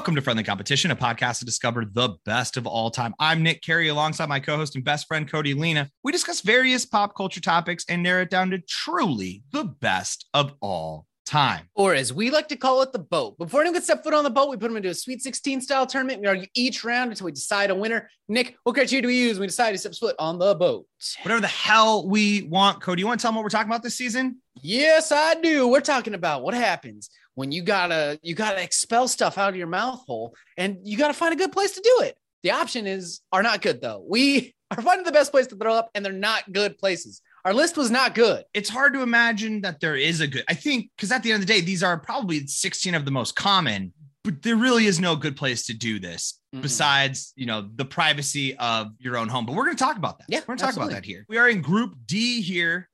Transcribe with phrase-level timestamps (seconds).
[0.00, 3.14] Welcome to Friendly Competition, a podcast to discover the best of all time.
[3.18, 5.90] I'm Nick Carey alongside my co host and best friend, Cody Lena.
[6.02, 10.54] We discuss various pop culture topics and narrow it down to truly the best of
[10.62, 11.68] all time.
[11.74, 13.36] Or as we like to call it, the boat.
[13.36, 15.60] Before anyone gets step foot on the boat, we put them into a Sweet 16
[15.60, 16.22] style tournament.
[16.22, 18.08] We argue each round until we decide a winner.
[18.26, 20.86] Nick, what criteria do we use when we decide to step foot on the boat?
[21.22, 23.82] Whatever the hell we want, Cody, you want to tell them what we're talking about
[23.82, 24.40] this season?
[24.62, 25.68] Yes, I do.
[25.68, 29.66] We're talking about what happens when you gotta you gotta expel stuff out of your
[29.66, 32.16] mouth hole and you gotta find a good place to do it.
[32.42, 34.04] The option is are not good though.
[34.08, 37.22] We are finding the best place to throw up, and they're not good places.
[37.44, 38.44] Our list was not good.
[38.52, 41.42] It's hard to imagine that there is a good, I think, because at the end
[41.42, 45.00] of the day, these are probably 16 of the most common, but there really is
[45.00, 46.60] no good place to do this Mm-mm.
[46.60, 49.46] besides, you know, the privacy of your own home.
[49.46, 50.26] But we're going to talk about that.
[50.28, 51.24] Yeah, we're going to talk about that here.
[51.30, 52.89] We are in group D here,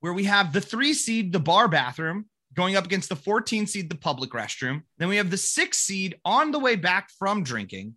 [0.00, 3.90] where we have the three seed, the bar bathroom, going up against the 14 seed,
[3.90, 4.82] the public restroom.
[4.98, 7.94] Then we have the six seed on the way back from drinking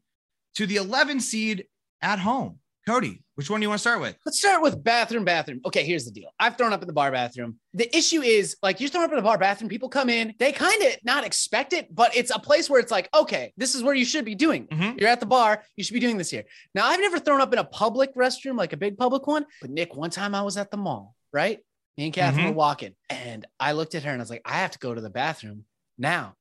[0.56, 1.66] to the 11 seed
[2.02, 2.60] at home.
[2.88, 4.18] Cody, which one do you want to start with?
[4.26, 5.62] Let's start with bathroom, bathroom.
[5.66, 6.32] Okay, here's the deal.
[6.40, 7.58] I've thrown up in the bar bathroom.
[7.76, 10.52] The issue is like you're throwing up in the bar bathroom, people come in, they
[10.52, 13.84] kind of not expect it, but it's a place where it's like, okay, this is
[13.84, 14.66] where you should be doing.
[14.68, 15.00] Mhm.
[15.00, 16.44] You're at the bar, you should be doing this here.
[16.74, 19.70] Now, I've never thrown up in a public restroom, like a big public one, but
[19.70, 21.60] Nick, one time I was at the mall, right?
[21.98, 22.50] Me and Catherine Mhm.
[22.50, 24.94] were walking, and I looked at her and I was like, I have to go
[24.94, 25.66] to the bathroom
[25.98, 26.36] now,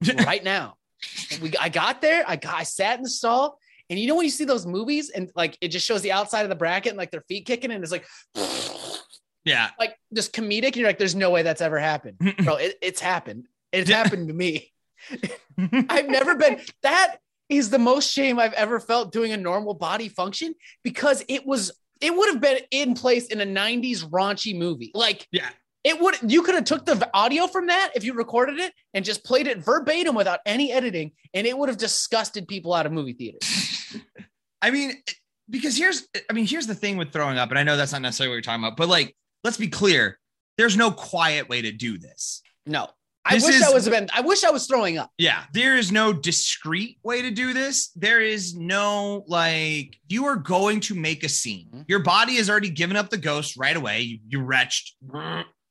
[0.26, 0.76] right now.
[1.40, 4.24] We, I got there, I got, I sat in the stall, and you know when
[4.24, 6.98] you see those movies and like it just shows the outside of the bracket and
[6.98, 8.04] like their feet kicking and it's like
[9.44, 9.70] Yeah.
[9.78, 13.00] like just comedic and you're like there's no way that's ever happened bro it, it's
[13.00, 13.98] happened it's Yeah.
[14.02, 14.72] happened to me
[15.88, 20.08] i've never been that is the most shame i've ever felt doing a normal body
[20.08, 21.70] function because it was
[22.00, 25.48] it would have been in place in a 90s raunchy movie like Yeah.
[25.84, 29.04] it would you could have took the audio from that if you recorded it and
[29.04, 32.92] just played it verbatim without any editing and it would have disgusted people out of
[32.92, 33.96] movie theaters
[34.62, 34.94] I mean,
[35.48, 38.02] because here's, I mean, here's the thing with throwing up, and I know that's not
[38.02, 39.14] necessarily what you're talking about, but like,
[39.44, 40.18] let's be clear.
[40.56, 42.42] There's no quiet way to do this.
[42.64, 42.88] no
[43.28, 45.76] i This wish is- i was been i wish i was throwing up Yeah, there
[45.76, 47.90] is no discreet way to do this.
[47.96, 51.68] There is no like you are going to make a scene.
[51.74, 51.84] Mhm.
[51.88, 54.00] Your body has already given up the ghost right away.
[54.02, 54.94] You, you retched,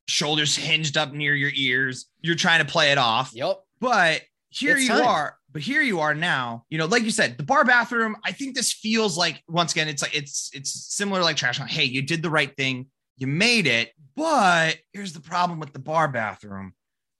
[0.08, 2.08] shoulders hinged up near your ears.
[2.22, 3.32] You're trying to play it off.
[3.34, 5.06] yep But here It's you time.
[5.06, 5.38] are.
[5.52, 6.66] But here you are now.
[6.70, 8.16] You know, like you said, the bar bathroom.
[8.26, 11.60] I think this feels like once again, it's like it's it's similar like trash.
[11.62, 11.68] on.
[11.68, 12.88] Hey, you did the right thing.
[13.18, 13.92] You made it.
[14.18, 16.74] But here's the problem with the bar bathroom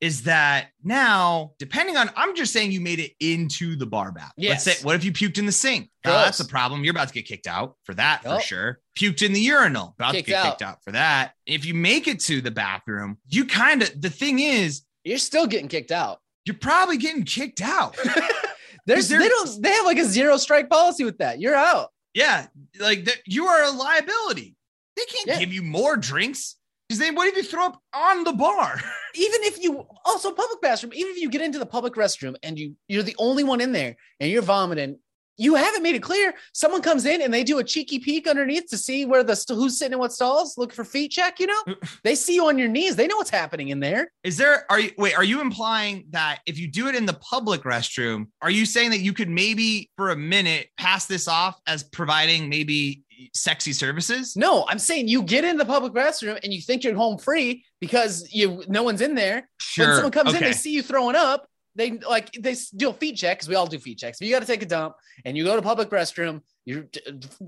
[0.06, 4.32] is that now, depending on, I'm just saying you made it into the bar bath.
[4.38, 4.78] Let's Yes.
[4.80, 5.90] say, what if you puked in the sink?
[6.04, 6.26] Gross.
[6.26, 6.84] that's a problem.
[6.84, 8.80] You're about to get kicked out for that for sure.
[8.98, 10.52] Puked in the urinal, about Kicked to get out.
[10.52, 11.34] kicked out for that.
[11.46, 15.48] If you make it to the bathroom, you kind of, the thing is, you're still
[15.48, 17.98] getting kicked out you're probably getting kicked out.
[18.86, 21.40] There's they don't they have like a zero strike policy with that.
[21.40, 21.90] You're out.
[22.14, 22.46] yeah,
[22.80, 24.56] like you are a liability.
[24.96, 25.40] They can't Yeah.
[25.40, 26.56] give you more drinks
[26.88, 28.80] because then what if you throw up on the bar?
[29.16, 32.60] Even if you also public bathroom, even if you get into the public restroom and
[32.60, 34.98] you you're the only one in there and you're vomiting,
[35.38, 36.34] you haven't made it clear.
[36.54, 39.78] Someone comes in and they do a cheeky peek underneath to see where the who's
[39.78, 41.40] sitting in what stalls, looking for feet check.
[41.40, 42.96] You know, they see you on your knees.
[42.96, 44.12] They know what's happening in there.
[44.24, 47.14] Is there are you wait, are you implying that if you do it in the
[47.14, 51.60] public restroom, are you saying that you could maybe for a minute pass this off
[51.68, 53.04] as providing maybe
[53.34, 54.36] sexy services?
[54.36, 57.64] No, I'm saying you get in the public restroom and you think you're home free
[57.80, 59.48] because you no one's in there.
[59.60, 59.88] Sure.
[59.88, 61.48] When someone comes in, they see you throwing up.
[61.78, 64.22] They like they do a feet check because we all do feet checks.
[64.22, 64.96] If you got to take a dump
[65.26, 66.86] and you go to public restroom, your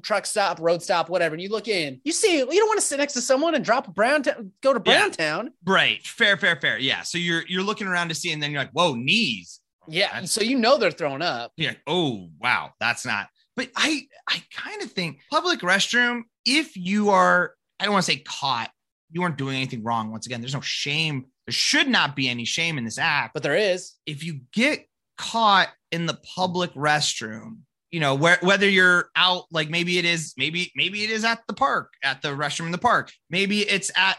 [0.03, 2.85] truck stop, road stop, whatever, and you look in, you see you don't want to
[2.85, 4.99] sit next to someone and drop a brown t- go to Yeah.
[4.99, 5.53] Brown Town.
[5.65, 6.05] Right.
[6.05, 6.77] Fair, fair, fair.
[6.77, 7.03] Yeah.
[7.03, 9.61] So you're you're looking around to see, and then you're like, whoa, knees.
[9.87, 11.53] Yeah, That's- so you know they're throwing up.
[11.55, 11.75] Yeah.
[11.87, 12.71] Oh, wow.
[12.81, 13.29] That's not.
[13.57, 18.11] But I I kind of think public restroom, if you are, I don't want to
[18.11, 18.69] say caught,
[19.11, 20.11] you weren't doing anything wrong.
[20.11, 21.25] Once again, there's no shame.
[21.47, 23.33] There should not be any shame in this act.
[23.33, 23.95] But there is.
[24.05, 24.87] if you get
[25.17, 27.57] caught in the public restroom,
[27.89, 31.39] you know, where whether you're out, like maybe it is, maybe maybe it is at
[31.47, 34.17] the park, at the restroom in the park, maybe it's at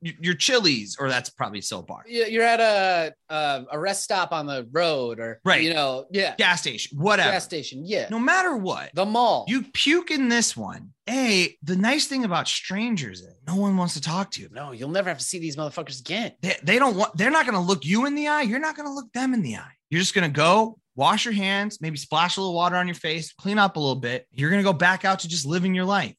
[0.00, 4.02] your Chili's, or that's probably still a bar, You- You're at a a, a rest
[4.02, 5.62] stop on the road, or Right.
[5.62, 7.30] You know, yeah, gas station, whatever.
[7.30, 9.44] gas station, yeah, No matter what, the mall.
[9.48, 10.90] you puke in this one.
[11.08, 14.48] A, the nice thing about strangers is no one wants to talk to you.
[14.52, 16.32] no, you'll never have to see these motherfuckers again.
[16.42, 18.42] They, they don't want, they're not going to look you in the eye.
[18.42, 19.72] You're not going to look them in the eye.
[19.88, 22.94] You're just going to go wash your hands, maybe splash a little water on your
[22.94, 24.26] face, clean up a little bit.
[24.32, 26.14] You're going to go back out to just living your life.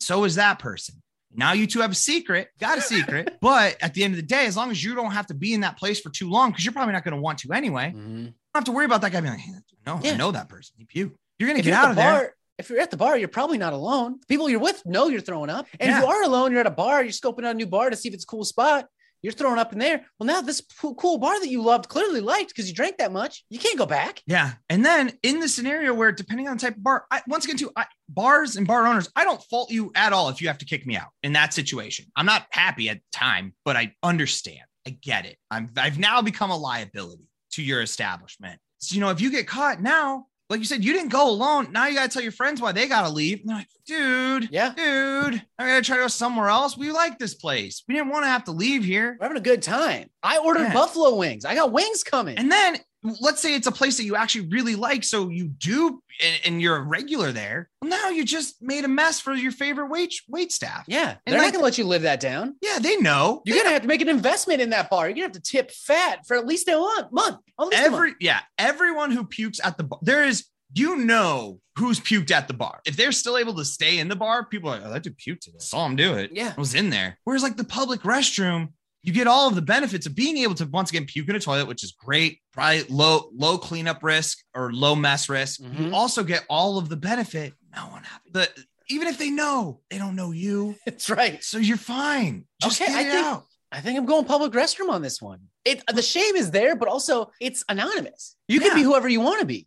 [0.00, 0.96] So is that person.
[1.34, 4.26] Now you two have a secret, got a secret, but at the end of the
[4.26, 6.50] day, as long as you don't have to be in that place for too long,
[6.50, 8.18] because you're probably not going to want to anyway, Mhm.
[8.18, 9.52] You don't have to worry about that guy being like, hey,
[9.86, 10.12] no, Yeah.
[10.12, 10.76] I know that person.
[10.78, 11.14] He puked.
[11.38, 12.34] You're gonna get out of the bar, there.
[12.58, 14.18] if you're at the bar, you're probably not alone.
[14.20, 15.66] The people you're with know you're throwing up.
[15.80, 17.90] And if you are alone, you're at a bar, you're scoping out a new bar
[17.90, 18.86] to see if it's a cool spot.
[19.24, 20.04] You're throwing up in there.
[20.18, 23.42] Well, now this cool, bar that you loved clearly liked because you drank that much.
[23.48, 24.20] You can't go back.
[24.26, 24.52] Yeah.
[24.68, 27.70] And then in the scenario where, depending on type of bar, I, once again, too,
[27.74, 30.66] I, bars and bar owners, I don't fault you at all if you have to
[30.66, 32.04] kick me out in that situation.
[32.14, 34.60] I'm not happy at the time, but I understand.
[34.86, 35.38] I get it.
[35.50, 38.60] I'm, I've now become a liability to your establishment.
[38.76, 41.72] So, you know, if you get caught now, like you said, you didn't go alone.
[41.72, 43.40] Now you got to tell your friends why they got to leave.
[43.40, 44.74] And they're like, dude, Yeah.
[44.74, 46.76] dude, I got to try to go somewhere else.
[46.76, 47.82] We like this place.
[47.88, 49.16] We didn't want to have to leave here.
[49.18, 50.10] We're having a good time.
[50.22, 50.72] I ordered Yeah.
[50.74, 51.44] buffalo wings.
[51.44, 52.36] I got wings coming.
[52.38, 52.76] And then
[53.20, 55.04] let's say it's a place that you actually really like.
[55.04, 57.68] So you do, and, and you're a regular there.
[57.82, 60.84] Well, now you just made a mess for your favorite wait, wait staff.
[60.88, 62.56] yeah, And they're like- not gonna let you live that down.
[62.62, 63.42] Yeah, they know.
[63.44, 65.06] You're gonna have to make an investment in that bar.
[65.06, 67.12] You're gonna have to tip fat for at least a month.
[67.12, 67.36] Month.
[67.60, 67.94] At least a month.
[67.94, 70.46] Every yeah, everyone who pukes at the bar, there is
[70.76, 72.80] you know who's puked at the bar.
[72.86, 75.16] If they're still able to stay in the bar, people are like, oh, that dude
[75.18, 75.58] puked today.
[75.58, 76.30] Saw him do it.
[76.32, 76.52] Yeah.
[76.56, 77.18] I was in there.
[77.24, 78.70] Whereas like the public restroom,
[79.04, 81.40] you get all of the benefits of being able to once again puke in a
[81.40, 82.40] toilet, which is great.
[82.52, 85.60] Probably low low cleanup risk or low mess risk.
[85.60, 85.92] You Mhm.
[85.92, 87.52] also get all of the benefit.
[87.76, 88.30] No one happy.
[88.32, 88.48] The
[88.88, 91.42] even if they know, they don't know you, That's right.
[91.44, 92.46] so you're fine.
[92.62, 93.44] Just Okay, get I it think- out.
[93.72, 95.40] I think I'm going public restroom on this one.
[95.64, 98.36] It the shame is there, but also it's anonymous.
[98.48, 99.64] You can be whoever you want to be.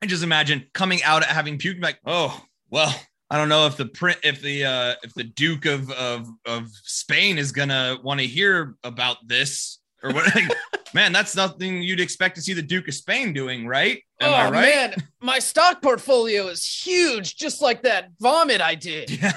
[0.00, 2.40] I just imagine coming out at having puked, like, oh
[2.70, 2.94] well,
[3.30, 6.68] I don't know if the print, if the uh, if the Duke of of of
[6.82, 10.34] Spain is gonna want to hear about this or what.
[10.34, 10.50] like,
[10.94, 14.02] man, that's nothing you'd expect to see the Duke of Spain doing, right?
[14.20, 14.54] Am I right?
[14.54, 19.10] Oh, man, my stock portfolio is huge, just like that vomit I did.
[19.20, 19.32] Yeah.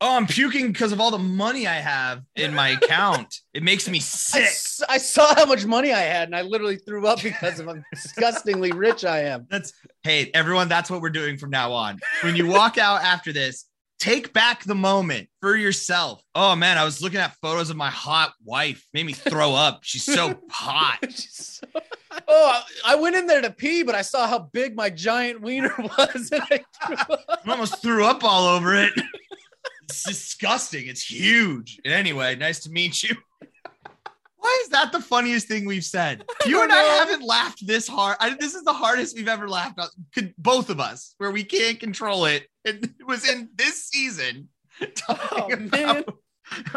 [0.00, 3.34] Oh, I'm puking because of all the money I have in my account.
[3.54, 4.42] It makes me I, sick.
[4.42, 7.66] s- I saw how much money I had, and I literally threw up because of
[7.66, 9.46] how disgustingly rich I am.
[9.50, 9.72] That's
[10.02, 11.98] hey, everyone, that's what we're doing from now on.
[12.22, 13.66] When you walk out after this,
[14.02, 16.24] take back the moment for yourself.
[16.34, 19.80] Oh man, I was looking at photos of my hot wife, made me throw up.
[19.82, 20.98] She's so hot.
[22.26, 25.72] oh, I went in there to pee, but I saw how big my giant wiener
[25.78, 26.64] was, and I.
[26.82, 27.16] I
[27.46, 28.92] almost threw up all over it.
[29.84, 30.88] It's disgusting.
[30.88, 31.78] It's huge.
[31.84, 33.14] Anyway, nice to meet you.
[34.42, 36.24] Why is that the funniest thing we've said?
[36.46, 38.16] You and I haven't laughed this hard.
[38.20, 39.78] I, this is the hardest we've ever laughed.
[39.78, 42.48] On, could both of us, where we can't control it.
[42.64, 44.48] It was in this season.
[45.08, 46.04] Oh, man.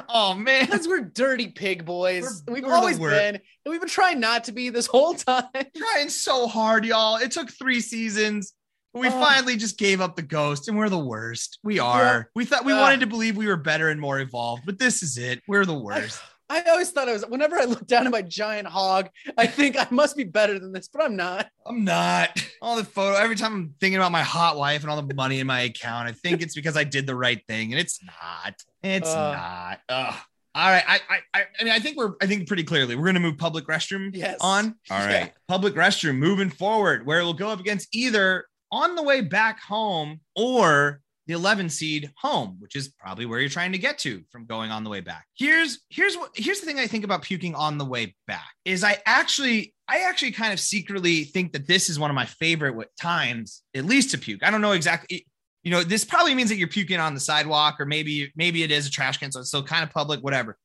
[0.09, 0.65] oh man.
[0.65, 2.43] Because we're dirty pig boys.
[2.47, 5.45] We've we're always been, and we've been trying not to be this whole time.
[5.75, 7.17] trying so hard, y'all.
[7.17, 8.53] It took three seasons.
[8.93, 9.11] We Oh.
[9.11, 11.59] finally just gave up the ghost, and we're the worst.
[11.63, 12.29] We are.
[12.35, 12.79] We thought we Uh.
[12.79, 15.41] wanted to believe we were better and more evolved, but this is it.
[15.47, 16.21] We're the worst.
[16.49, 17.23] I always thought I was.
[17.27, 20.71] Whenever I look down at my giant hog, I think I must be better than
[20.71, 21.49] this, but I'm not.
[21.65, 22.39] I'm not.
[22.61, 23.17] All the photo.
[23.17, 26.07] Every time I'm thinking about my hot wife and all the money in my account,
[26.07, 28.53] I think it's because I did the right thing, and it's not.
[28.83, 29.31] It's Uh.
[29.33, 29.79] not.
[29.89, 30.15] Ugh.
[30.53, 30.83] All right.
[30.87, 33.37] I, I I I mean I think we're I think pretty clearly we're gonna move
[33.37, 34.37] public restroom Yes.
[34.39, 34.75] on.
[34.89, 35.09] All right.
[35.11, 35.29] Yeah.
[35.49, 39.59] Public restroom moving forward, where it will go up against either on the way back
[39.61, 44.23] home or the 11 seed home, which is probably where you're trying to get to
[44.31, 45.25] from going on the way back.
[45.35, 48.83] Here's here's what here's the thing I think about puking on the way back is
[48.83, 52.75] I actually I actually kind of secretly think that this is one of my favorite
[52.99, 54.43] times, at least to puke.
[54.43, 55.25] I don't know exactly.
[55.63, 58.69] You know, this probably means that you're puking on the sidewalk, or maybe maybe it
[58.71, 60.57] is a trash can, so it's still kind of public, whatever.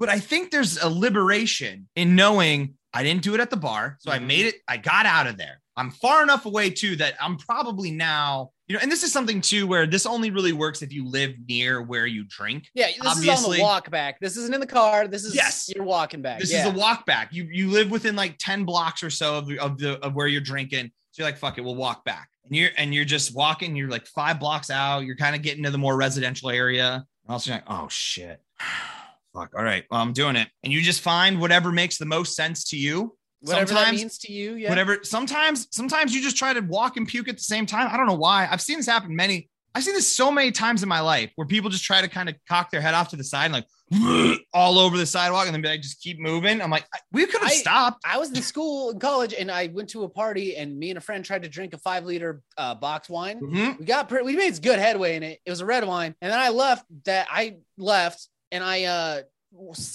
[0.00, 3.96] But I think there's a liberation in knowing I didn't do it at the bar.
[4.00, 4.26] So I Mhm.
[4.26, 5.60] made it, I got out of there.
[5.76, 9.40] I'm far enough away too that I'm probably now, you know, and this is something
[9.40, 12.68] too where this only really works if you live near where you drink.
[12.74, 14.20] Yeah, this is on the walk back.
[14.20, 15.08] This isn't in the car.
[15.08, 15.70] This is Yes.
[15.74, 16.40] you're walking back.
[16.40, 16.68] This yeah.
[16.68, 17.32] is a walk back.
[17.32, 20.26] You you live within like 10 blocks or so of the of the of where
[20.26, 20.90] you're drinking.
[21.12, 22.28] So you're like, fuck it, we'll walk back.
[22.44, 25.64] And you're and you're just walking, you're like five blocks out, you're kind of getting
[25.64, 27.04] to the more residential area.
[27.24, 28.40] And also you're like, oh shit.
[29.34, 29.52] Fuck.
[29.56, 29.84] All right.
[29.90, 30.48] Well, I'm doing it.
[30.64, 33.16] And you just find whatever makes the most sense to you.
[33.40, 34.54] Whatever that means to you.
[34.54, 34.68] Yeah.
[34.70, 34.98] whatever.
[35.02, 37.88] Sometimes, sometimes you just try to walk and puke at the same time.
[37.90, 38.48] I don't know why.
[38.50, 39.48] I've seen this happen many.
[39.74, 42.28] I've seen this so many times in my life where people just try to kind
[42.28, 43.66] of cock their head off to the side and like
[44.52, 46.60] all over the sidewalk and then be like, just keep moving.
[46.60, 48.02] I'm like, we could have I- stopped.
[48.04, 50.98] I was in school in college and I went to a party and me and
[50.98, 53.40] a friend tried to drink a five liter uh, box wine.
[53.40, 53.78] Mhm.
[53.78, 55.38] We got pretty, we made good headway in it.
[55.44, 56.14] It was a red wine.
[56.22, 59.20] And then I left that I left and I uh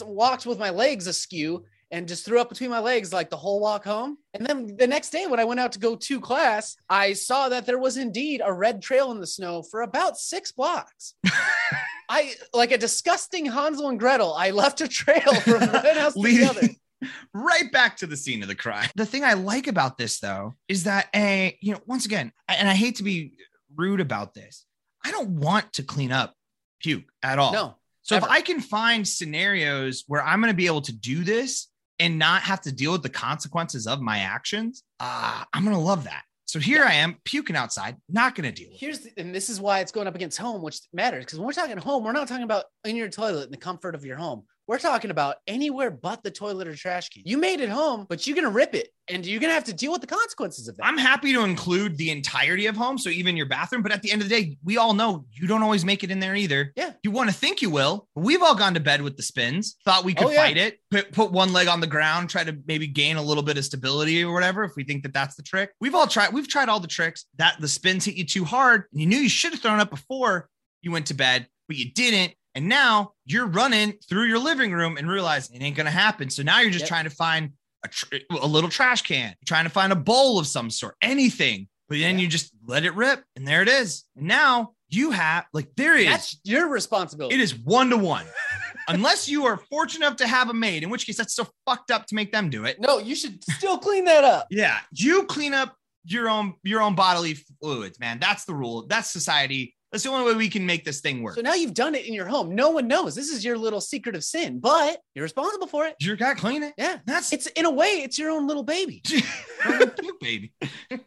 [0.01, 3.59] walked with my legs askew and just threw up between my legs like the whole
[3.59, 4.17] walk home.
[4.33, 7.49] And then the next day when I went out to go to class, I saw
[7.49, 11.13] that there was indeed a red trail in the snow for about six blocks.
[12.09, 14.33] I like a disgusting Hansel and Gretel.
[14.33, 16.69] I left a trail from one house to the other.
[17.33, 18.89] right back to the scene of the crime.
[18.95, 22.67] The thing I like about this though is that a you know once again, and
[22.67, 23.33] I hate to be
[23.75, 24.65] rude about this,
[25.05, 26.33] I don't want to clean up
[26.81, 27.53] puke at all.
[27.53, 27.75] No.
[28.01, 28.25] So ever.
[28.25, 31.69] if I can find scenarios where I'm going to be able to do this
[31.99, 35.81] and not have to deal with the consequences of my actions, uh, I'm going to
[35.81, 36.23] love that.
[36.45, 38.79] So here I am puking outside, not going to deal with.
[38.79, 41.47] Here's the, and this is why it's going up against home, which matters because when
[41.47, 44.17] we're talking home, we're not talking about in your toilet in the comfort of your
[44.17, 44.43] home.
[44.67, 47.23] We're talking about anywhere but the toilet or trash can.
[47.25, 49.91] You made it home, but you're gonna rip it, and you're gonna have to deal
[49.91, 50.85] with the consequences of that.
[50.85, 53.81] I'm happy to include the entirety of home, so even your bathroom.
[53.83, 56.11] But at the end of the day, we all know you don't always make it
[56.11, 56.71] in there either.
[56.77, 56.93] Yeah.
[57.03, 58.07] you want to think you will.
[58.15, 60.37] But we've all gone to bed with the spins, thought we could Oh, yeah.
[60.43, 63.43] fight it, put, put one leg on the ground, try to maybe gain a little
[63.43, 64.63] bit of stability or whatever.
[64.63, 66.31] If we think that that's the trick, we've all tried.
[66.31, 67.25] We've tried all the tricks.
[67.37, 69.89] That the spins hit you too hard, and you knew you should have thrown up
[69.89, 70.47] before
[70.81, 72.33] you went to bed, but you didn't.
[72.55, 76.29] And now you're running through your living room and realize it ain't gonna happen.
[76.29, 76.89] So now you're just Yep.
[76.89, 77.51] trying to find
[77.83, 81.67] a, tr- a little trash can, trying to find a bowl of some sort, anything.
[81.89, 82.23] But then Yeah.
[82.23, 84.03] you just let it rip, and there it is.
[84.15, 87.35] And now you have like there is That's your responsibility.
[87.35, 88.25] it is one to one.
[88.87, 91.89] Unless you are fortunate enough to have a maid, in which case that's so fucked
[91.89, 92.79] up to make them do it.
[92.79, 94.47] No, you should still clean that up.
[94.51, 98.19] Yeah, you clean up your own your own bodily fluids, man.
[98.19, 98.85] That's the rule.
[98.87, 99.73] That's society.
[99.93, 101.35] That's the only way we can make this thing work.
[101.35, 102.55] So now you've done it in your home.
[102.55, 103.13] No one knows.
[103.13, 105.95] This is your little secret of sin, but you're responsible for it.
[105.99, 106.73] you got to clean it.
[106.79, 106.97] Yeah.
[107.05, 109.01] That's It's in a way, it's your own little baby.
[109.05, 110.51] cute, baby.
[110.89, 110.97] You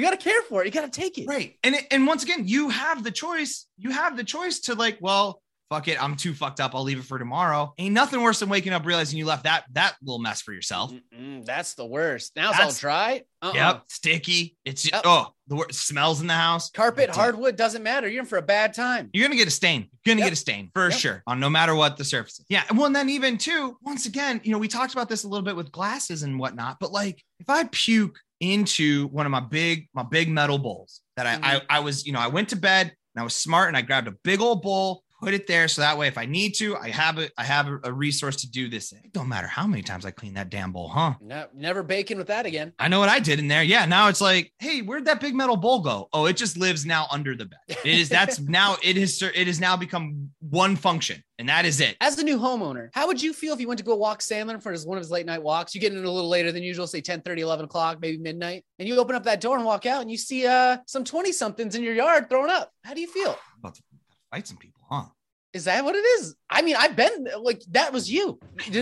[0.00, 0.66] got to care for it.
[0.66, 1.26] You got to take it.
[1.26, 1.56] Right.
[1.64, 3.66] And it, and once again, you have the choice.
[3.78, 6.02] You have the choice to like, well, fuck it.
[6.02, 6.74] I'm too fucked up.
[6.74, 7.72] I'll leave it for tomorrow.
[7.78, 10.92] Ain't nothing worse than waking up realizing you left that that little mess for yourself.
[11.14, 12.32] Mm-mm, that's the worst.
[12.36, 13.22] Now it's all That's- dry.
[13.42, 13.52] Uh-uh.
[13.54, 13.82] Yep.
[13.88, 14.56] Sticky.
[14.64, 15.02] It's Yep.
[15.04, 16.70] oh, the wor- smells in the house.
[16.70, 17.20] Carpet, That's it.
[17.20, 18.08] hardwood doesn't matter.
[18.08, 19.10] You're in for a bad time.
[19.12, 19.88] You're gonna get a stain.
[20.04, 20.26] You're gonna Yep.
[20.28, 20.98] get a stain for Yep.
[20.98, 22.46] sure on no matter what the surface is.
[22.48, 22.64] Yeah.
[22.72, 25.44] Well, and then even too, once again, you know, we talked about this a little
[25.44, 29.88] bit with glasses and whatnot, but like if I puke into one of my big,
[29.94, 31.40] my big metal bowls that I, Mhm.
[31.70, 33.82] I, I was, you know, I went to bed and I was smart and I
[33.82, 35.68] grabbed a big old bowl, put it there.
[35.68, 38.36] So that way, if I need to, I have it, I have a, a resource
[38.36, 38.92] to do this.
[38.92, 38.98] in.
[38.98, 41.14] It don't matter how many times I clean that damn bowl, huh?
[41.20, 42.72] No, never baking with that again.
[42.78, 43.62] I know what I did in there.
[43.62, 43.84] Yeah.
[43.86, 46.08] Now it's like, hey, where'd that big metal bowl go?
[46.12, 47.58] Oh, it just lives now under the bed.
[47.68, 51.80] It is that's now it is it has now become one function, and that is
[51.80, 51.96] it.
[52.00, 54.62] As a new homeowner, how would you feel if you went to go walk Sandler
[54.62, 55.74] for his one of his late night walks?
[55.74, 58.64] You get in a little later than usual, say 10 30, 11 o'clock, maybe midnight,
[58.78, 61.32] and you open up that door and walk out and you see uh some 20
[61.32, 62.70] somethings in your yard throwing up.
[62.84, 63.36] How do you feel?
[63.58, 63.82] About to
[64.30, 65.04] fight some people, huh?
[65.52, 66.34] Is that what it is?
[66.50, 68.38] I mean, I've been like that was you.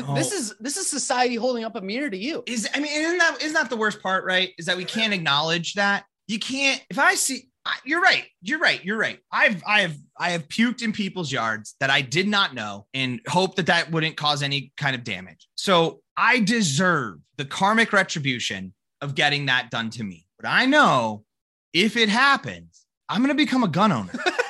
[0.08, 0.14] Oh.
[0.14, 2.42] This is this is society holding up a mirror to you.
[2.46, 4.50] Is I mean, isn't that isn't that the worst part, right?
[4.58, 6.84] Is that we can't acknowledge that you can't.
[6.90, 9.20] If I see, I- you're right, you're right, you're right.
[9.30, 13.20] I've I have I have puked in people's yards that I did not know, and
[13.28, 15.46] hope that that wouldn't cause any kind of damage.
[15.54, 20.26] So I deserve the karmic retribution of getting that done to me.
[20.40, 21.24] But I know
[21.72, 24.12] if it happens, I'm gonna become a gun owner.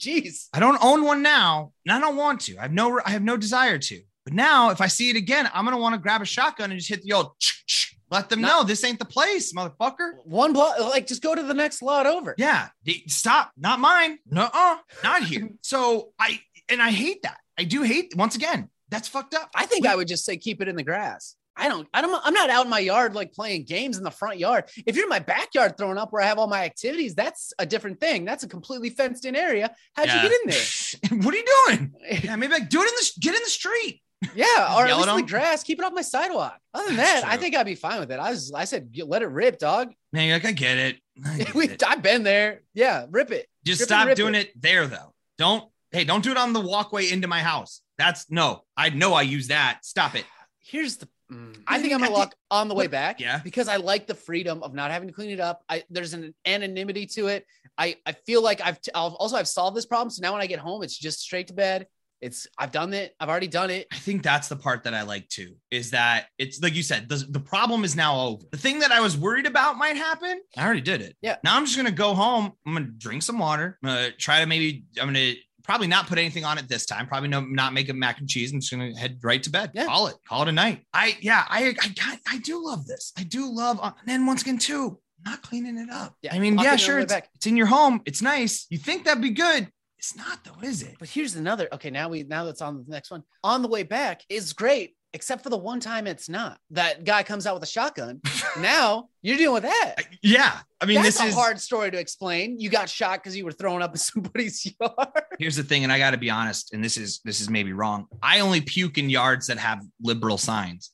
[0.00, 0.48] Jeez.
[0.54, 2.56] I don't own one now, and I don't want to.
[2.58, 4.00] I have no, I have no desire to.
[4.24, 6.78] But now, if I see it again, I'm gonna want to grab a shotgun and
[6.80, 7.32] just hit the old.
[8.12, 10.14] Let them know this ain't the place, motherfucker.
[10.24, 12.34] One block, like just go to the next lot over.
[12.38, 13.52] Yeah, d- stop.
[13.56, 14.18] Not mine.
[14.28, 14.78] No, uh.
[15.04, 15.48] not here.
[15.62, 17.38] so I and I hate that.
[17.56, 18.14] I do hate.
[18.16, 19.50] Once again, that's fucked up.
[19.54, 21.36] I think We- I would just say keep it in the grass.
[21.60, 24.10] I don't, I don't, I'm not out in my yard like playing games in the
[24.10, 24.64] front yard.
[24.86, 27.66] If you're in my backyard throwing up where I have all my activities, that's a
[27.66, 28.24] different thing.
[28.24, 29.70] That's a completely fenced in area.
[29.94, 30.22] How'd Yeah.
[30.22, 31.18] you get in there?
[31.24, 31.92] what are you doing?
[32.24, 34.02] Yeah, maybe like do it in the get in the street.
[34.34, 35.62] Yeah, or at least the grass.
[35.62, 36.58] Keep it off my sidewalk.
[36.74, 38.18] Other than that, I think I'd be fine with it.
[38.18, 39.92] I was, I said, let it rip, dog.
[40.12, 40.96] Man, you're like I get it.
[41.24, 41.82] I get we, it.
[41.86, 42.62] I've been there.
[42.74, 43.46] Yeah, rip it.
[43.64, 44.48] Just rip stop rip doing it.
[44.48, 44.62] it.
[44.62, 45.14] there though.
[45.38, 47.80] Don't hey, don't do it on the walkway into my house.
[47.98, 48.62] That's no.
[48.76, 49.80] I know I use that.
[49.84, 50.24] Stop it.
[50.60, 51.08] Here's the.
[51.30, 53.20] Mm, I think I'm gonna walk on the way back.
[53.20, 53.40] yeah.
[53.42, 55.62] because I like the freedom of not having to clean it up.
[55.68, 57.46] I there's an anonymity to it.
[57.78, 60.10] I I feel like I've t- I've also I've solved this problem.
[60.10, 61.86] So now when I get home, it's just straight to bed.
[62.20, 63.14] It's I've done it.
[63.18, 63.86] I've already done it.
[63.90, 65.54] I think that's the part that I like too.
[65.70, 68.44] Is that it's like you said, the, the problem is now over.
[68.50, 71.16] The thing that I was worried about might happen, I already did it.
[71.22, 71.36] Yeah.
[71.42, 72.52] Now I'm just gonna go home.
[72.66, 73.78] I'm gonna drink some water.
[73.82, 74.84] I'm gonna try to maybe.
[75.00, 75.32] I'm gonna
[75.62, 77.06] probably not put anything on it this time.
[77.06, 78.52] Probably no, not make a mac and cheese.
[78.52, 79.70] I'm just gonna head right to bed.
[79.74, 79.86] Yeah.
[79.86, 80.16] Call it.
[80.28, 80.84] Call it a night.
[80.92, 81.44] I yeah.
[81.48, 83.12] I I got, I do love this.
[83.18, 83.78] I do love.
[83.80, 86.14] uh, And then once again too, not cleaning it up.
[86.22, 86.98] Yeah, I mean, yeah, sure.
[86.98, 88.00] It's, it's in your home.
[88.06, 88.66] It's nice.
[88.70, 89.68] You think that'd be good.
[89.98, 90.96] It's not though, is it?
[90.98, 91.68] But here's another.
[91.72, 93.22] Okay, now we now that's on the next one.
[93.44, 96.58] On the way back is great, except for the one time it's not.
[96.70, 98.20] That guy comes out with a shotgun.
[98.58, 99.96] now you're dealing with that.
[100.22, 100.58] Yeah.
[100.80, 102.58] I mean, That's this a is hard story to explain.
[102.60, 104.96] You got shot because you were throwing up in somebody's yard.
[105.38, 107.72] here's the thing and i got to be honest and this is this is maybe
[107.72, 110.90] wrong i only puke in yards that have liberal signs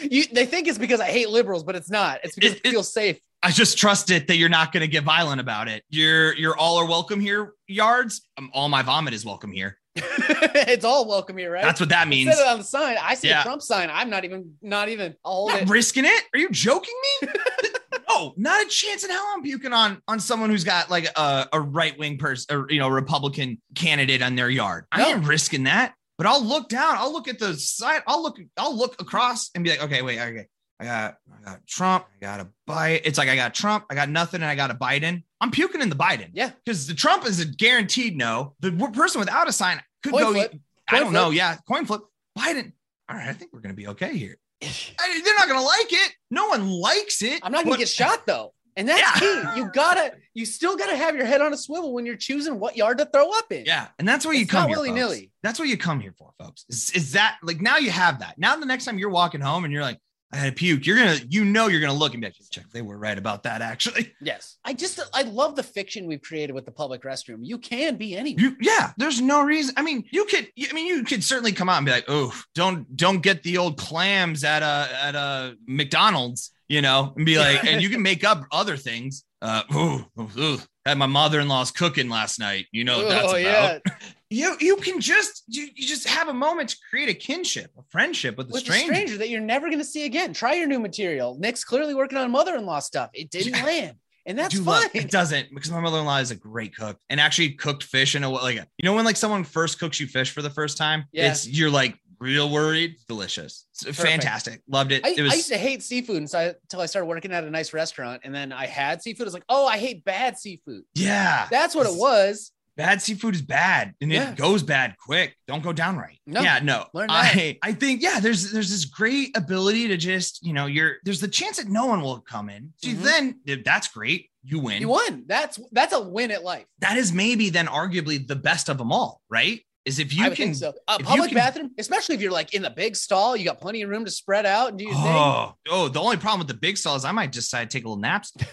[0.00, 2.18] You, they think it's because I hate liberals, but it's not.
[2.24, 3.18] It's because It- it, it- feels safe.
[3.42, 5.84] I just trust it that you're not going to get violent about it.
[5.88, 8.22] You're you're all are welcome here yards.
[8.38, 9.78] Um, all my vomit is welcome here.
[10.68, 11.62] it's all welcome here, right?
[11.62, 12.34] That's what that means.
[12.34, 12.96] Said it on the sign.
[13.02, 13.40] I see Yeah.
[13.40, 13.90] a Trump sign.
[13.92, 15.14] I'm not even, not even.
[15.24, 15.68] I'll Not it.
[15.68, 16.24] risking it?
[16.34, 17.28] Are you joking me?
[18.08, 21.48] no, not a chance in hell I'm puking on on someone who's got like a,
[21.52, 24.84] a right wing person or you know Republican candidate on their yard.
[24.92, 25.08] I No.
[25.08, 25.94] ain't risking that.
[26.18, 26.94] But I'll look down.
[26.96, 28.02] I'll look at the side.
[28.06, 28.38] I'll look.
[28.56, 30.46] I'll look across and be like, okay, wait, okay.
[30.78, 32.04] I got, I got Trump.
[32.16, 33.00] I got a Biden.
[33.04, 33.86] It's like I got Trump.
[33.90, 35.22] I got nothing, and I got a Biden.
[35.40, 36.30] I'm puking in the Biden.
[36.34, 36.50] Yeah.
[36.64, 38.54] because the Trump is a guaranteed no.
[38.60, 40.32] The person without a sign could Coin go.
[40.32, 40.54] flip.
[40.88, 41.30] I don't know.
[41.30, 42.02] Yeah, coin flip.
[42.38, 42.72] Biden.
[43.08, 44.36] All right, I think we're gonna be okay here.
[44.62, 46.12] I, they're not gonna like it.
[46.30, 47.40] No one likes it.
[47.42, 48.52] I'm not gonna but- get shot though.
[48.78, 49.52] And that's Yeah.
[49.54, 49.58] key.
[49.60, 52.76] You gotta, you still gotta have your head on a swivel when you're choosing what
[52.76, 53.64] yard to throw up in.
[53.64, 54.76] Yeah, and that's what you come here.
[54.76, 55.30] willy-nilly.
[55.42, 56.66] That's what you come here for, folks.
[56.68, 58.36] Is, is that like now you have that?
[58.36, 59.98] Now the next time you're walking home and you're like,
[60.32, 60.84] I had a puke.
[60.86, 62.64] You're gonna, you know, you're gonna look and be like, check.
[62.72, 64.12] They were right about that, actually.
[64.20, 64.56] Yes.
[64.64, 67.38] I just, I love the fiction we've created with the public restroom.
[67.42, 68.44] You can be anywhere.
[68.44, 68.92] You, yeah.
[68.96, 69.74] There's no reason.
[69.76, 70.48] I mean, you could.
[70.68, 73.58] I mean, you could certainly come out and be like, oh, don't, don't get the
[73.58, 78.02] old clams at a at a McDonald's, you know, and be like, and you can
[78.02, 79.24] make up other things.
[79.42, 82.66] Uh, ooh, ooh, ooh, had my mother-in-law's cooking last night.
[82.72, 83.40] You know that's oh, about.
[83.40, 83.78] yeah.
[84.30, 87.82] you you can just you, you just have a moment to create a kinship, a
[87.90, 88.92] friendship with a With stranger.
[88.92, 90.32] a stranger that you're never going to see again.
[90.32, 91.36] Try your new material.
[91.38, 93.10] Nick's clearly working on mother in law stuff.
[93.14, 93.64] It didn't Yeah.
[93.64, 93.96] land.
[94.28, 94.64] And that's fine.
[94.64, 98.24] love- it doesn't because my mother-in-law is a great cook and actually cooked fish in
[98.24, 100.76] a way like you know when like someone first cooks you fish for the first
[100.76, 101.30] time Yeah.
[101.30, 105.58] it's you're like real worried delicious fantastic loved it I, it was I used to
[105.58, 108.22] hate seafood until I, until I started working at a nice restaurant.
[108.24, 109.24] And then I had seafood.
[109.24, 110.82] I was like, oh, I hate bad seafood.
[110.94, 112.50] yeah That's what it was.
[112.76, 114.30] Bad seafood is bad and Yeah.
[114.32, 116.40] it goes bad quick don't go down right No.
[116.42, 120.66] yeah no i i think yeah there's there's this great ability to just you know
[120.66, 123.02] you're there's the chance that no one will come in so Mhm.
[123.44, 125.24] then that's great you win You won.
[125.26, 126.66] That's that's a win at life.
[126.80, 130.30] that is maybe then arguably the best of them all right is if you I
[130.30, 130.72] can so.
[130.88, 133.82] A public can- bathroom, especially if you're like in the big stall, you got plenty
[133.82, 135.02] of room to spread out and do your thing.
[135.06, 137.84] Oh, oh, the only problem with the big stall is I might decide to take
[137.84, 138.32] a little naps.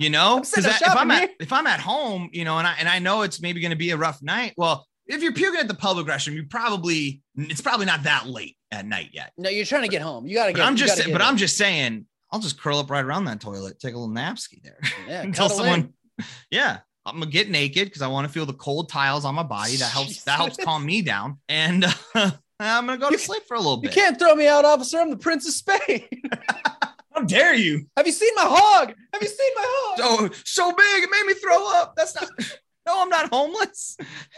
[0.00, 1.28] You know, because if I'm at here.
[1.40, 3.76] if I'm at home, you know, and I and I know it's maybe going to
[3.76, 4.54] be a rough night.
[4.56, 8.56] Well, if you're puking at the public restroom, you probably it's probably not that late
[8.70, 9.32] at night yet.
[9.38, 10.26] No, you're trying to get home.
[10.26, 10.66] You got to But get.
[10.66, 11.26] I'm just gotta sa- get but in.
[11.28, 14.62] I'm just saying I'll just curl up right around that toilet, take a little napski
[14.62, 15.92] there yeah, until someone.
[16.18, 16.24] in.
[16.50, 19.42] Yeah, I'm gonna get naked because I want to feel the cold tiles on my
[19.44, 19.76] body.
[19.76, 20.24] That helps.
[20.24, 21.84] That helps calm me down, and
[22.14, 22.30] uh,
[22.60, 23.94] I'm gonna go to You- sleep for a little bit.
[23.96, 24.98] You can't throw me out, officer.
[24.98, 26.06] I'm the Prince of Spain.
[27.18, 27.84] How dare you?
[27.96, 28.94] Have you seen my hog?
[29.12, 29.98] Have you seen my hog?
[30.32, 32.28] so so big it made me throw up that's not
[32.86, 33.96] no i'm not homeless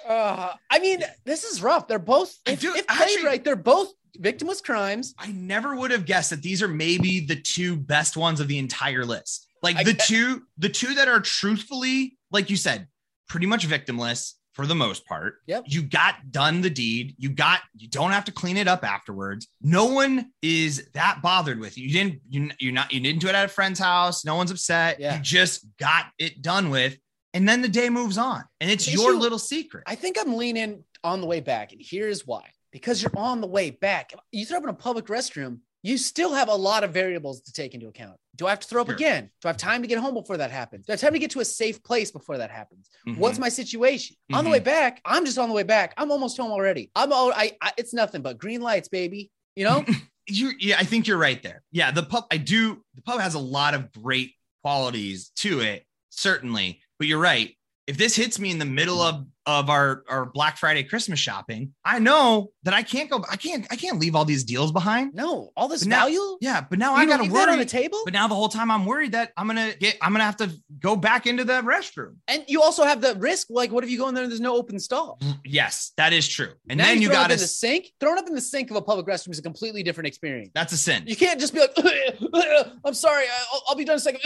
[0.08, 1.86] Uh, I mean, this is rough.
[1.86, 5.14] They're both, if, do- if played actually- right, they're both victimless crimes.
[5.18, 8.58] i never would have guessed that these are maybe the two best ones of the
[8.58, 12.88] entire list like I- the two the two that are truthfully like you said
[13.28, 15.64] pretty much victimless for the most part Yep.
[15.66, 19.46] you got done the deed you got you don't have to clean it up afterwards
[19.62, 23.28] no one is that bothered with you you didn't you, you're not you didn't do
[23.28, 25.16] it at a friend's house no one's upset Yeah.
[25.16, 26.96] you just got it done with
[27.32, 30.84] and then the day moves on and it's your little secret I think I'm leaning
[31.02, 32.44] on the way back, and here's why.
[32.72, 34.12] Because you're on the way back.
[34.32, 37.52] You throw up in a public restroom, you still have a lot of variables to
[37.52, 38.16] take into account.
[38.36, 38.96] Do I have to throw up Sure.
[38.96, 39.30] again?
[39.40, 40.86] Do I have time to get home before that happens?
[40.86, 42.90] Do I have time to get to a safe place before that happens?
[43.06, 43.16] Mhm.
[43.16, 44.16] What's my situation?
[44.32, 44.52] On the Mhm.
[44.54, 45.94] way back, I'm just on the way back.
[45.96, 46.90] I'm almost home already.
[46.94, 49.30] I'm all I, I it's nothing but green lights, baby.
[49.56, 49.84] You know?
[50.26, 53.34] you yeah i think you're right there yeah the pub i do the pub has
[53.34, 57.56] a lot of great qualities to it certainly but you're right
[57.88, 61.72] if this hits me in the middle of of our our black friday christmas shopping
[61.84, 65.14] i know that i can't go i can't i can't leave all these deals behind
[65.14, 66.36] no, all this now- value.
[66.42, 67.98] yeah but now you i gotta leave that on the table.
[68.04, 70.50] but now the whole time i'm worried that i'm gonna get i'm gonna have to
[70.80, 73.46] go back into the restroom And you also have the risk.
[73.50, 75.18] Like, what if you go in there and there's no open stall?
[75.22, 77.92] Mm, yes that is true and Now then you gotta in the sink.
[77.98, 80.50] Throwing up in the sink of a public restroom is a completely different experience.
[80.54, 81.70] that's a sin You can't just be like,
[82.84, 84.20] "I'm sorry, I'll, I'll be done in a second.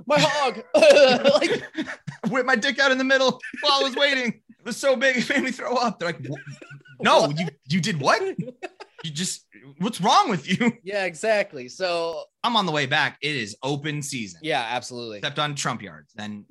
[0.06, 0.62] My hog,
[1.40, 1.62] like
[2.30, 4.40] whip my dick out in the middle while I was waiting.
[4.60, 5.98] It was so big, it made me throw up.
[5.98, 6.20] They're like,
[7.00, 7.38] no, What?
[7.38, 8.22] you you did what?
[9.02, 9.46] You just
[9.78, 10.72] what's wrong with you?
[10.84, 11.68] yeah, exactly.
[11.68, 13.16] So I'm on the way back.
[13.22, 15.16] It is open season, yeah, absolutely.
[15.16, 16.12] except on Trump yards.
[16.14, 16.44] Then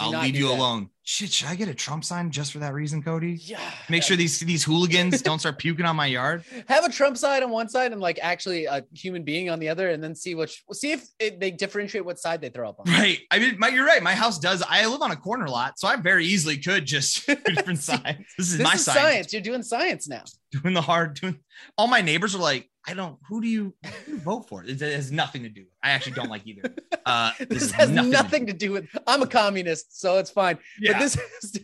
[0.00, 0.54] I'll leave you that.
[0.54, 0.88] alone.
[1.10, 3.32] Shit, should I get a Trump sign just for that reason, Cody?
[3.42, 3.58] Yeah.
[3.88, 6.44] Make sure these these hooligans don't start puking on my yard.
[6.68, 9.68] have a Trump side on one side and like actually a human being on the
[9.68, 12.78] other, and then see which see if it, they differentiate what side they throw up
[12.78, 12.86] on.
[12.92, 13.18] Right.
[13.30, 14.02] I mean, my, you're right.
[14.02, 14.62] My house does.
[14.68, 18.18] I live on a corner lot, so I very easily could just do different sides.
[18.38, 19.00] This is This my is science.
[19.00, 19.32] science.
[19.32, 20.22] You're doing science now.
[20.52, 21.14] Doing the hard.
[21.14, 21.40] Doing.
[21.76, 23.18] All my neighbors are like, I don't.
[23.28, 24.64] Who do you, who do you vote for?
[24.64, 25.66] It, has nothing to do.
[25.82, 26.74] I actually don't like either.
[27.04, 28.86] Uh, This, has has nothing, to do with.
[29.06, 30.58] I'm a communist, so it's fine.
[30.80, 30.92] Yeah.
[31.00, 31.60] This is.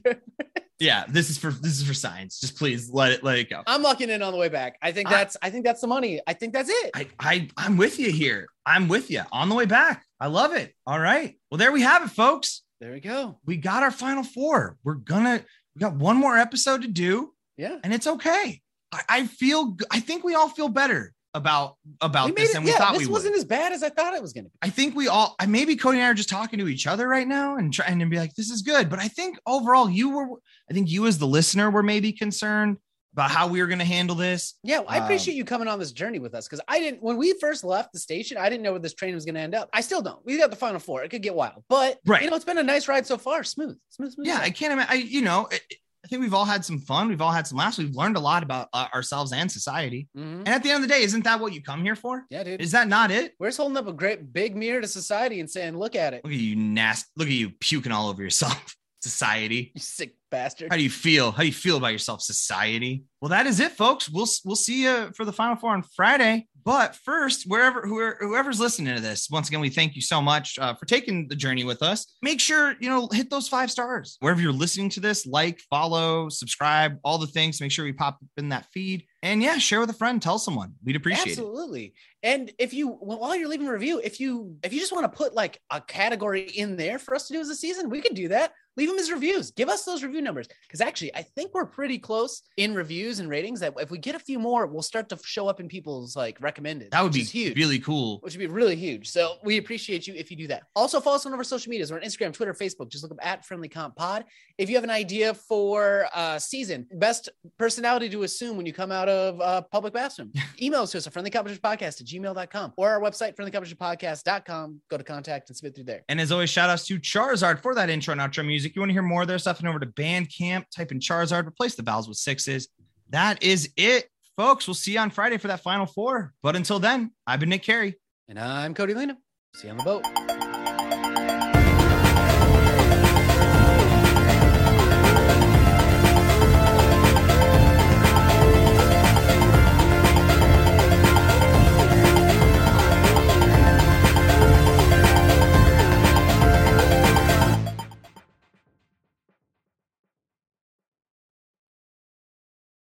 [0.78, 1.04] yeah.
[1.08, 2.40] This is for this is for science.
[2.40, 3.62] Just please let it let it go.
[3.66, 4.76] I'm locking in on the way back.
[4.82, 5.36] I think that's.
[5.42, 6.20] I think that's the money.
[6.26, 6.90] I think that's it.
[6.94, 8.48] I, I I'm with you here.
[8.64, 10.04] I'm with you on the way back.
[10.20, 10.74] I love it.
[10.86, 11.38] All right.
[11.50, 12.62] Well, there we have it, folks.
[12.80, 13.38] there we go.
[13.46, 14.76] We got our final four.
[14.84, 15.42] We're gonna
[15.74, 17.76] we got one more episode to do, Yeah.
[17.84, 18.60] and it's okay.
[18.92, 22.54] I, I feel I think we all feel better about about this it.
[22.54, 22.78] than we Yeah.
[22.78, 24.56] thought This we wasn't as bad as I thought it was going to be.
[24.62, 27.06] I think we all, I maybe Cody and I are just talking to each other
[27.06, 28.88] right now and trying to be like, this is good.
[28.88, 30.26] But I think overall, you were,
[30.70, 32.78] I think you as the listener were maybe concerned
[33.12, 34.54] about how we were going to handle this.
[34.62, 37.16] Yeah, I Um, appreciate you coming on this journey with us because I didn't when
[37.18, 39.54] we first left the station, I didn't know where this train was going to end
[39.54, 39.68] up.
[39.74, 40.24] I still don't.
[40.24, 41.02] We got the final four.
[41.02, 42.22] It could get wild, but Right.
[42.22, 43.44] you know, it's been a nice ride so far.
[43.44, 44.26] Smooth, smooth, smooth.
[44.26, 44.90] Yeah, I can't imagine.
[44.90, 45.60] I, you know, I,
[46.06, 47.08] I think we've all had some fun.
[47.08, 47.78] We've all had some laughs.
[47.78, 50.06] We've learned a lot about uh, ourselves and society.
[50.16, 50.38] Mhm.
[50.38, 52.24] And at the end of the day, isn't that what you come here for?
[52.30, 52.60] yeah, dude.
[52.62, 53.34] Is that not it?
[53.40, 56.22] We're just holding up a great big mirror to society and saying, "Look at it,
[56.22, 57.08] Look at you, nasty.
[57.16, 59.72] Look at you puking all over yourself, society.
[59.74, 61.32] you sick bastard." How do you feel?
[61.32, 63.02] How do you feel about yourself, society?
[63.20, 64.08] Well, that is it, folks.
[64.08, 66.46] We'll we'll see you for the final four on Friday.
[66.66, 70.74] But first, wherever whoever's listening to this, once again, we thank you so much uh,
[70.74, 72.16] for taking the journey with us.
[72.22, 75.26] Make sure you know hit those five stars wherever you're listening to this.
[75.26, 77.60] Like, follow, subscribe, all the things.
[77.60, 80.20] Make sure we pop up in that feed, and yeah, share with a friend.
[80.20, 80.74] Tell someone.
[80.84, 81.30] We'd appreciate it.
[81.38, 81.94] Absolutely.
[82.24, 85.16] And if you while you're leaving a review, if you if you just want to
[85.16, 88.12] put like a category in there for us to do as a season, we can
[88.12, 88.52] do that.
[88.76, 89.50] Leave them as reviews.
[89.50, 93.28] Give us those review numbers because actually, I think we're pretty close in reviews and
[93.28, 93.60] ratings.
[93.60, 96.38] That if we get a few more, we'll start to show up in people's like
[96.40, 96.90] recommended.
[96.90, 97.56] That would be huge.
[97.56, 98.18] really cool.
[98.20, 99.08] which would be really huge.
[99.10, 100.64] So we appreciate you if you do that.
[100.74, 101.90] Also, follow us on our social medias.
[101.90, 102.90] We're on Instagram, Twitter, Facebook.
[102.90, 104.24] Just look up at Friendly Comp Pod.
[104.58, 108.92] If you have an idea for uh season, best personality to assume when you come
[108.92, 113.00] out of uh, public bathroom, email us to us at friendlycompetitionpodcast at gmail.com or our
[113.00, 114.80] website, friendlycompetitionpodcast.com.
[114.90, 116.02] Go to contact and submit through there.
[116.08, 118.65] And as always, shout outs to Charizard for that intro and outro music.
[118.74, 119.60] You want to hear more of their stuff?
[119.60, 122.68] And over to Bandcamp, type in Charizard, replace the vowels with sixes.
[123.10, 124.66] That is it, folks.
[124.66, 126.32] We'll see you on Friday for that final four.
[126.42, 127.96] But until then, I've been Nick Carey.
[128.28, 129.16] And I'm Cody Lena.
[129.54, 130.45] See you on the boat.